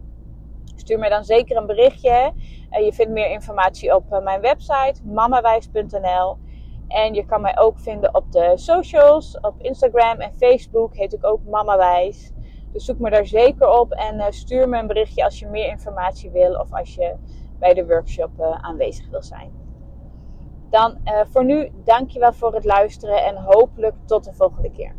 Stuur 0.75 0.99
mij 0.99 1.09
dan 1.09 1.23
zeker 1.23 1.57
een 1.57 1.65
berichtje. 1.65 2.33
Uh, 2.71 2.85
je 2.85 2.93
vindt 2.93 3.11
meer 3.11 3.29
informatie 3.29 3.95
op 3.95 4.21
mijn 4.23 4.41
website 4.41 5.01
mamawijs.nl. 5.03 6.37
En 6.87 7.13
je 7.13 7.25
kan 7.25 7.41
mij 7.41 7.57
ook 7.59 7.79
vinden 7.79 8.15
op 8.15 8.31
de 8.31 8.51
socials. 8.55 9.39
Op 9.39 9.53
Instagram 9.57 10.19
en 10.19 10.33
Facebook 10.33 10.95
heet 10.95 11.13
ik 11.13 11.25
ook 11.25 11.39
Mamawijs. 11.43 12.31
Dus 12.71 12.86
zoek 12.86 12.99
me 12.99 13.10
daar 13.10 13.25
zeker 13.25 13.79
op 13.79 13.91
en 13.91 14.34
stuur 14.34 14.69
me 14.69 14.79
een 14.79 14.88
berichtje 14.88 15.23
als 15.23 15.39
je 15.39 15.47
meer 15.47 15.67
informatie 15.67 16.31
wil 16.31 16.53
of 16.53 16.73
als 16.73 16.95
je 16.95 17.15
bij 17.60 17.73
de 17.73 17.86
workshop 17.86 18.41
aanwezig 18.41 19.10
wil 19.10 19.23
zijn. 19.23 19.51
Dan 20.69 20.97
uh, 21.05 21.19
voor 21.25 21.45
nu, 21.45 21.71
dankjewel 21.84 22.34
voor 22.34 22.53
het 22.53 22.65
luisteren 22.65 23.23
en 23.23 23.36
hopelijk 23.36 23.95
tot 24.05 24.23
de 24.23 24.34
volgende 24.34 24.71
keer. 24.71 24.95